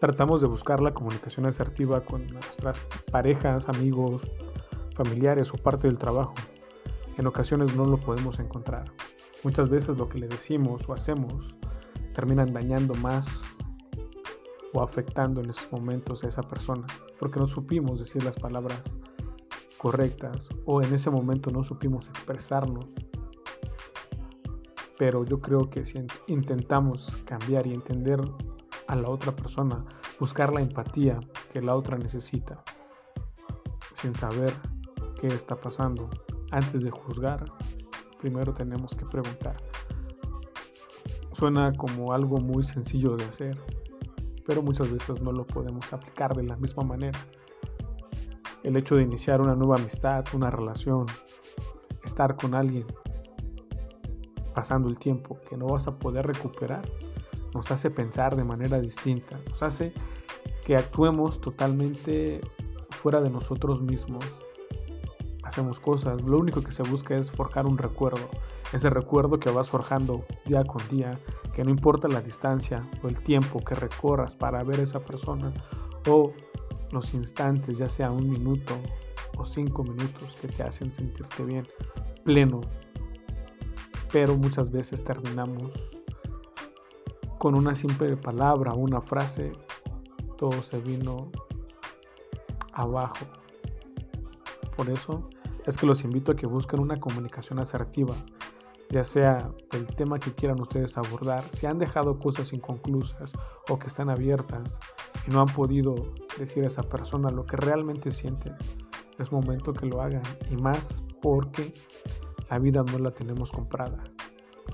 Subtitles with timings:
[0.00, 2.78] tratamos de buscar la comunicación asertiva con nuestras
[3.12, 4.22] parejas, amigos,
[4.96, 6.34] familiares o parte del trabajo.
[7.18, 8.84] En ocasiones no lo podemos encontrar.
[9.44, 11.54] Muchas veces lo que le decimos o hacemos
[12.14, 13.26] terminan dañando más
[14.72, 16.86] o afectando en esos momentos a esa persona,
[17.18, 18.80] porque no supimos decir las palabras
[19.76, 22.86] correctas o en ese momento no supimos expresarnos.
[24.98, 28.20] Pero yo creo que si intentamos cambiar y entender
[28.90, 29.84] a la otra persona,
[30.18, 31.20] buscar la empatía
[31.52, 32.64] que la otra necesita,
[33.94, 34.52] sin saber
[35.20, 36.10] qué está pasando.
[36.50, 37.44] Antes de juzgar,
[38.18, 39.56] primero tenemos que preguntar.
[41.34, 43.58] Suena como algo muy sencillo de hacer,
[44.44, 47.18] pero muchas veces no lo podemos aplicar de la misma manera.
[48.64, 51.06] El hecho de iniciar una nueva amistad, una relación,
[52.04, 52.86] estar con alguien,
[54.52, 56.82] pasando el tiempo que no vas a poder recuperar,
[57.54, 59.92] nos hace pensar de manera distinta, nos hace
[60.64, 62.40] que actuemos totalmente
[62.90, 64.24] fuera de nosotros mismos.
[65.42, 68.28] Hacemos cosas, lo único que se busca es forjar un recuerdo,
[68.72, 71.18] ese recuerdo que vas forjando día con día,
[71.54, 75.52] que no importa la distancia o el tiempo que recorras para ver esa persona
[76.06, 76.32] o
[76.92, 78.74] los instantes, ya sea un minuto
[79.36, 81.66] o cinco minutos que te hacen sentirte bien,
[82.24, 82.60] pleno.
[84.12, 85.72] Pero muchas veces terminamos
[87.40, 89.52] con una simple palabra, una frase,
[90.36, 91.32] todo se vino
[92.74, 93.24] abajo.
[94.76, 95.26] Por eso
[95.64, 98.14] es que los invito a que busquen una comunicación asertiva,
[98.90, 103.32] ya sea el tema que quieran ustedes abordar, si han dejado cosas inconclusas
[103.70, 104.78] o que están abiertas
[105.26, 105.94] y no han podido
[106.38, 108.54] decir a esa persona lo que realmente sienten,
[109.18, 111.72] es momento que lo hagan y más porque
[112.50, 114.04] la vida no la tenemos comprada.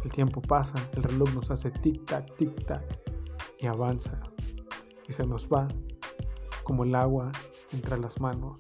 [0.07, 2.81] El tiempo pasa, el reloj nos hace tic-tac, tic-tac
[3.59, 4.21] y avanza
[5.09, 5.67] y se nos va
[6.63, 7.33] como el agua
[7.73, 8.57] entre las manos.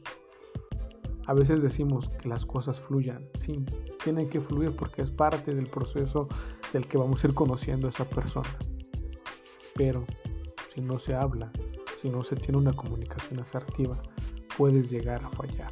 [1.25, 3.65] A veces decimos que las cosas fluyan, sí,
[4.03, 6.29] tienen que fluir porque es parte del proceso
[6.73, 8.59] del que vamos a ir conociendo a esa persona.
[9.77, 10.05] Pero
[10.75, 11.53] si no se habla,
[12.03, 14.03] si no se tiene una comunicación asertiva,
[14.59, 15.71] puedes llegar a fallar.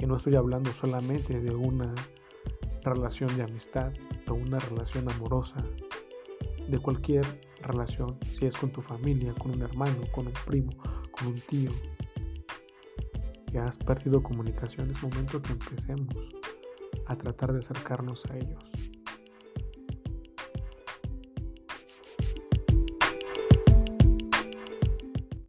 [0.00, 1.94] Y no estoy hablando solamente de una
[2.88, 3.92] relación de amistad,
[4.30, 5.56] una relación amorosa,
[6.68, 7.24] de cualquier
[7.62, 10.70] relación, si es con tu familia, con un hermano, con un primo,
[11.10, 11.70] con un tío,
[13.50, 16.28] que has perdido comunicación, es momento que empecemos
[17.06, 18.97] a tratar de acercarnos a ellos.